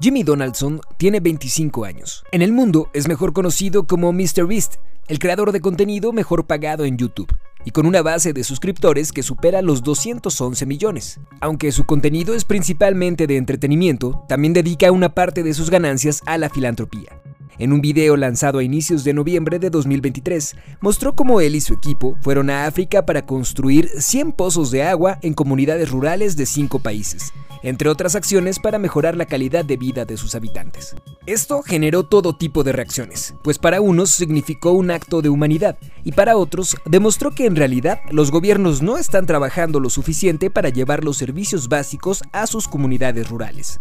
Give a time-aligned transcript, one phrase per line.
[0.00, 2.22] Jimmy Donaldson tiene 25 años.
[2.30, 4.76] En el mundo es mejor conocido como MrBeast,
[5.08, 9.24] el creador de contenido mejor pagado en YouTube, y con una base de suscriptores que
[9.24, 11.18] supera los 211 millones.
[11.40, 16.38] Aunque su contenido es principalmente de entretenimiento, también dedica una parte de sus ganancias a
[16.38, 17.20] la filantropía.
[17.60, 21.74] En un video lanzado a inicios de noviembre de 2023, mostró cómo él y su
[21.74, 26.78] equipo fueron a África para construir 100 pozos de agua en comunidades rurales de 5
[26.78, 27.32] países,
[27.64, 30.94] entre otras acciones para mejorar la calidad de vida de sus habitantes.
[31.26, 36.12] Esto generó todo tipo de reacciones, pues para unos significó un acto de humanidad y
[36.12, 41.02] para otros demostró que en realidad los gobiernos no están trabajando lo suficiente para llevar
[41.02, 43.80] los servicios básicos a sus comunidades rurales.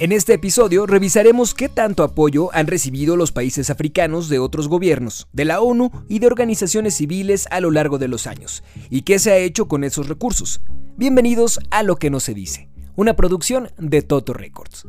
[0.00, 5.28] En este episodio revisaremos qué tanto apoyo han recibido los países africanos de otros gobiernos,
[5.32, 9.18] de la ONU y de organizaciones civiles a lo largo de los años, y qué
[9.18, 10.62] se ha hecho con esos recursos.
[10.96, 14.86] Bienvenidos a Lo que no se dice, una producción de Toto Records.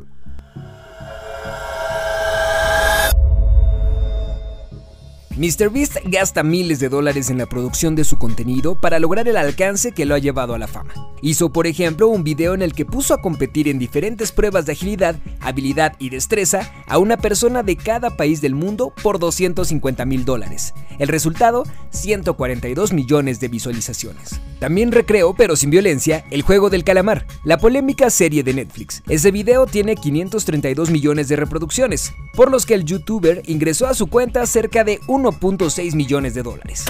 [5.36, 9.92] MrBeast gasta miles de dólares en la producción de su contenido para lograr el alcance
[9.92, 10.94] que lo ha llevado a la fama.
[11.20, 14.72] Hizo, por ejemplo, un video en el que puso a competir en diferentes pruebas de
[14.72, 20.24] agilidad, habilidad y destreza a una persona de cada país del mundo por 250 mil
[20.24, 20.72] dólares.
[20.98, 24.40] El resultado, 142 millones de visualizaciones.
[24.58, 29.02] También recreó, pero sin violencia, el juego del calamar, la polémica serie de Netflix.
[29.06, 34.06] Ese video tiene 532 millones de reproducciones, por los que el youtuber ingresó a su
[34.06, 36.84] cuenta cerca de 1.6 millones de dólares.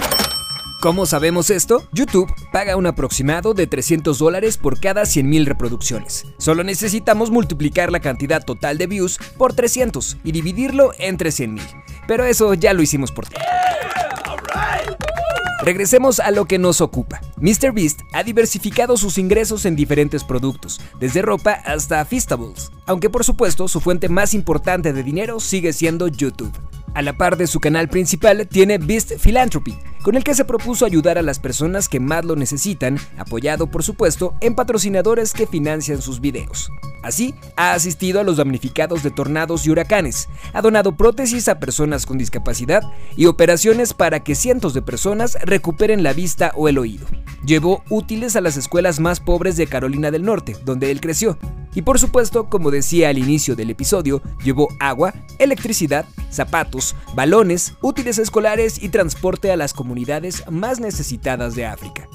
[0.79, 1.83] ¿Cómo sabemos esto?
[1.91, 6.25] YouTube paga un aproximado de 300 dólares por cada 100.000 reproducciones.
[6.37, 11.61] Solo necesitamos multiplicar la cantidad total de views por 300 y dividirlo entre 100.000.
[12.07, 13.35] Pero eso ya lo hicimos por ti.
[15.63, 17.21] Regresemos a lo que nos ocupa.
[17.37, 23.67] MrBeast ha diversificado sus ingresos en diferentes productos, desde ropa hasta Feastables, aunque por supuesto
[23.67, 26.53] su fuente más importante de dinero sigue siendo YouTube.
[26.97, 30.83] A la par de su canal principal tiene Beast Philanthropy, con el que se propuso
[30.83, 36.01] ayudar a las personas que más lo necesitan, apoyado por supuesto en patrocinadores que financian
[36.01, 36.71] sus videos.
[37.03, 42.07] Así, ha asistido a los damnificados de tornados y huracanes, ha donado prótesis a personas
[42.07, 42.81] con discapacidad
[43.15, 47.05] y operaciones para que cientos de personas recuperen la vista o el oído.
[47.45, 51.37] Llevó útiles a las escuelas más pobres de Carolina del Norte, donde él creció.
[51.75, 58.17] Y por supuesto, como decía al inicio del episodio, llevó agua, electricidad, zapatos, balones, útiles
[58.17, 62.07] escolares y transporte a las comunidades más necesitadas de África.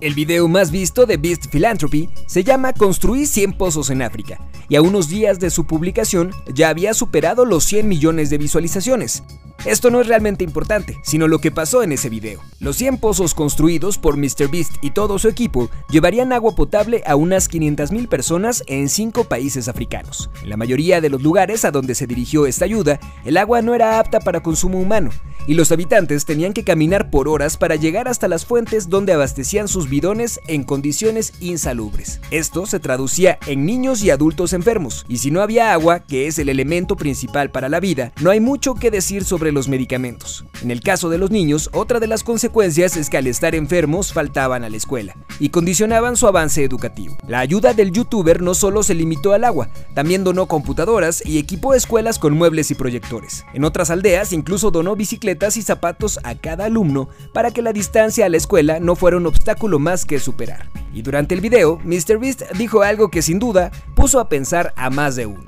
[0.00, 4.38] El video más visto de Beast Philanthropy se llama Construí 100 pozos en África,
[4.68, 9.22] y a unos días de su publicación ya había superado los 100 millones de visualizaciones.
[9.64, 12.40] Esto no es realmente importante, sino lo que pasó en ese video.
[12.60, 17.50] Los 100 pozos construidos por MrBeast y todo su equipo llevarían agua potable a unas
[17.50, 20.30] 500.000 personas en 5 países africanos.
[20.42, 23.74] En la mayoría de los lugares a donde se dirigió esta ayuda, el agua no
[23.74, 25.10] era apta para consumo humano,
[25.46, 29.68] y los habitantes tenían que caminar por horas para llegar hasta las fuentes donde abastecían
[29.68, 32.20] sus bidones en condiciones insalubres.
[32.30, 36.38] Esto se traducía en niños y adultos enfermos, y si no había agua, que es
[36.38, 40.44] el elemento principal para la vida, no hay mucho que decir sobre los medicamentos.
[40.62, 44.12] En el caso de los niños, otra de las consecuencias es que al estar enfermos
[44.12, 47.16] faltaban a la escuela y condicionaban su avance educativo.
[47.26, 51.74] La ayuda del youtuber no solo se limitó al agua, también donó computadoras y equipó
[51.74, 53.44] escuelas con muebles y proyectores.
[53.54, 58.26] En otras aldeas incluso donó bicicletas y zapatos a cada alumno para que la distancia
[58.26, 60.68] a la escuela no fuera un obstáculo más que superar.
[60.92, 65.16] Y durante el video, MrBeast dijo algo que sin duda puso a pensar a más
[65.16, 65.44] de uno.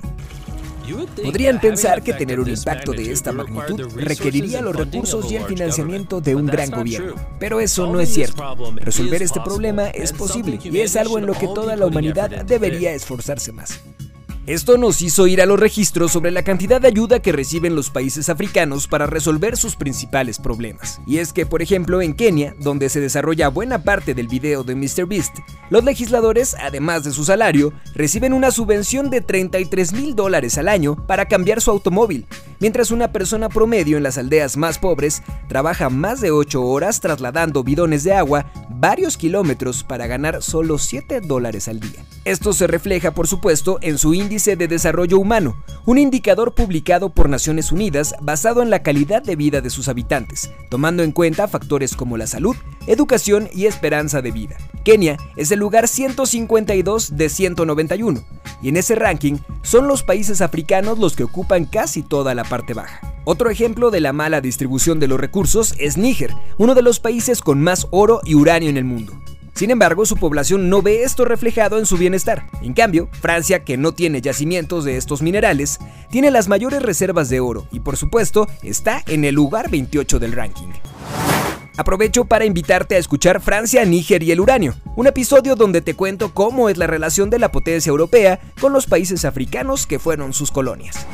[1.23, 6.21] Podrían pensar que tener un impacto de esta magnitud requeriría los recursos y el financiamiento
[6.21, 8.43] de un gran gobierno, pero eso no es cierto.
[8.75, 12.93] Resolver este problema es posible y es algo en lo que toda la humanidad debería
[12.93, 13.79] esforzarse más.
[14.47, 17.89] Esto nos hizo ir a los registros sobre la cantidad de ayuda que reciben los
[17.89, 21.01] países africanos para resolver sus principales problemas.
[21.05, 24.75] Y es que, por ejemplo, en Kenia, donde se desarrolla buena parte del video de
[24.75, 30.69] MrBeast, los legisladores, además de su salario, reciben una subvención de 33 mil dólares al
[30.69, 32.25] año para cambiar su automóvil,
[32.61, 37.65] mientras una persona promedio en las aldeas más pobres trabaja más de 8 horas trasladando
[37.65, 42.05] bidones de agua varios kilómetros para ganar solo 7 dólares al día.
[42.27, 47.29] Esto se refleja, por supuesto, en su índice de desarrollo humano, un indicador publicado por
[47.29, 51.95] Naciones Unidas basado en la calidad de vida de sus habitantes, tomando en cuenta factores
[51.95, 54.57] como la salud, educación y esperanza de vida.
[54.83, 58.21] Kenia es el lugar 152 de 191,
[58.61, 62.73] y en ese ranking son los países africanos los que ocupan casi toda la parte
[62.73, 62.99] baja.
[63.23, 67.39] Otro ejemplo de la mala distribución de los recursos es Níger, uno de los países
[67.39, 69.13] con más oro y uranio en el mundo.
[69.57, 72.45] Sin embargo, su población no ve esto reflejado en su bienestar.
[72.61, 75.79] En cambio, Francia, que no tiene yacimientos de estos minerales,
[76.11, 80.33] tiene las mayores reservas de oro y por supuesto está en el lugar 28 del
[80.33, 80.67] ranking.
[81.75, 86.35] Aprovecho para invitarte a escuchar Francia, Níger y el uranio, un episodio donde te cuento
[86.35, 90.51] cómo es la relación de la potencia europea con los países africanos que fueron sus
[90.51, 91.07] colonias.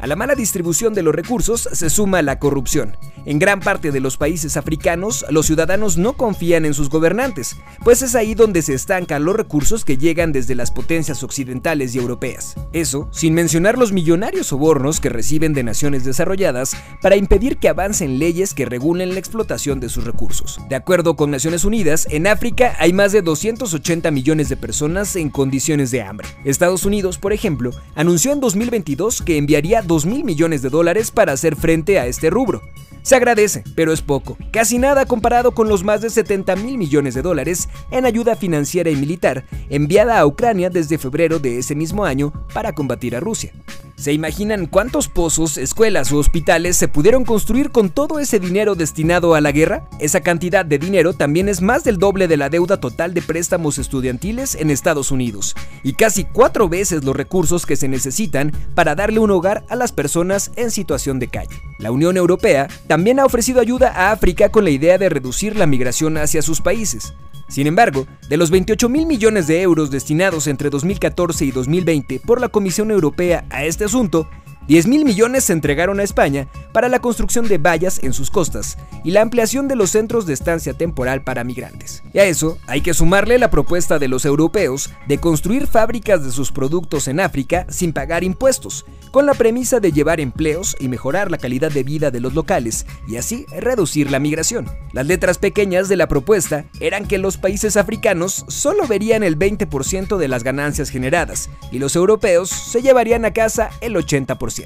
[0.00, 2.96] A la mala distribución de los recursos se suma la corrupción.
[3.24, 8.00] En gran parte de los países africanos, los ciudadanos no confían en sus gobernantes, pues
[8.02, 12.54] es ahí donde se estancan los recursos que llegan desde las potencias occidentales y europeas.
[12.72, 18.20] Eso, sin mencionar los millonarios sobornos que reciben de naciones desarrolladas para impedir que avancen
[18.20, 20.60] leyes que regulen la explotación de sus recursos.
[20.68, 25.28] De acuerdo con Naciones Unidas, en África hay más de 280 millones de personas en
[25.28, 26.28] condiciones de hambre.
[26.44, 31.32] Estados Unidos, por ejemplo, anunció en 2022 que enviaría 2 mil millones de dólares para
[31.32, 32.62] hacer frente a este rubro.
[33.02, 37.14] Se agradece, pero es poco, casi nada comparado con los más de 70 mil millones
[37.14, 42.04] de dólares en ayuda financiera y militar enviada a Ucrania desde febrero de ese mismo
[42.04, 43.52] año para combatir a Rusia.
[43.98, 49.34] ¿Se imaginan cuántos pozos, escuelas o hospitales se pudieron construir con todo ese dinero destinado
[49.34, 49.88] a la guerra?
[49.98, 53.76] Esa cantidad de dinero también es más del doble de la deuda total de préstamos
[53.76, 59.18] estudiantiles en Estados Unidos, y casi cuatro veces los recursos que se necesitan para darle
[59.18, 61.60] un hogar a las personas en situación de calle.
[61.80, 65.66] La Unión Europea también ha ofrecido ayuda a África con la idea de reducir la
[65.66, 67.14] migración hacia sus países.
[67.48, 72.42] Sin embargo, de los 28 mil millones de euros destinados entre 2014 y 2020 por
[72.42, 74.28] la Comisión Europea a este asunto,
[74.68, 78.76] 10 mil millones se entregaron a España para la construcción de vallas en sus costas
[79.02, 82.02] y la ampliación de los centros de estancia temporal para migrantes.
[82.12, 86.30] Y a eso hay que sumarle la propuesta de los europeos de construir fábricas de
[86.30, 91.30] sus productos en África sin pagar impuestos, con la premisa de llevar empleos y mejorar
[91.30, 94.66] la calidad de vida de los locales y así reducir la migración.
[94.92, 100.18] Las letras pequeñas de la propuesta eran que los países africanos solo verían el 20%
[100.18, 104.57] de las ganancias generadas y los europeos se llevarían a casa el 80%.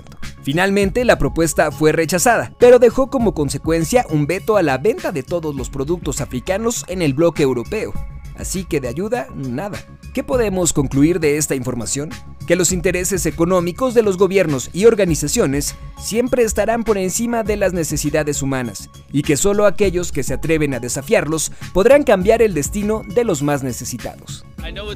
[0.42, 5.22] Finalmente, la propuesta fue rechazada, pero dejó como consecuencia un veto a la venta de
[5.22, 7.92] todos los productos africanos en el bloque europeo.
[8.36, 9.78] Así que de ayuda, nada.
[10.14, 12.10] ¿Qué podemos concluir de esta información?
[12.52, 17.72] Que los intereses económicos de los gobiernos y organizaciones siempre estarán por encima de las
[17.72, 23.04] necesidades humanas y que solo aquellos que se atreven a desafiarlos podrán cambiar el destino
[23.06, 24.44] de los más necesitados.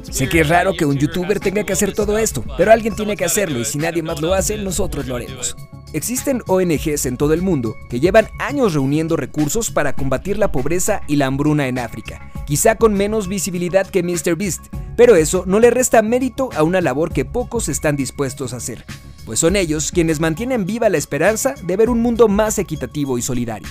[0.03, 3.17] Sé que es raro que un youtuber tenga que hacer todo esto, pero alguien tiene
[3.17, 5.55] que hacerlo y si nadie más lo hace, nosotros lo haremos.
[5.93, 11.01] Existen ONGs en todo el mundo que llevan años reuniendo recursos para combatir la pobreza
[11.07, 15.69] y la hambruna en África, quizá con menos visibilidad que MrBeast, pero eso no le
[15.69, 18.83] resta mérito a una labor que pocos están dispuestos a hacer,
[19.25, 23.21] pues son ellos quienes mantienen viva la esperanza de ver un mundo más equitativo y
[23.21, 23.69] solidario.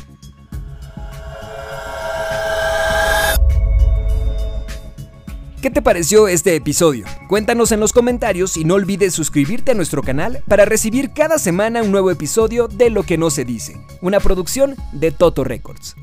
[5.61, 7.07] ¿Qué te pareció este episodio?
[7.29, 11.83] Cuéntanos en los comentarios y no olvides suscribirte a nuestro canal para recibir cada semana
[11.83, 15.97] un nuevo episodio de Lo que no se dice, una producción de Toto Records.